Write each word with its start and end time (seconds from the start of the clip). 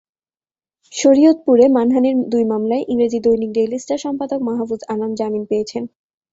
শরীয়তপুরে 0.93 1.65
মানহানির 1.69 2.15
দুই 2.31 2.43
মামলায় 2.51 2.83
ইংরেজি 2.87 3.19
দৈনিক 3.25 3.51
ডেইলি 3.53 3.77
স্টার 3.79 3.99
সম্পাদক 4.05 4.39
মাহফুজ 4.47 4.81
আনাম 4.93 5.11
জামিন 5.19 5.43
পেয়েছেন। 5.49 5.83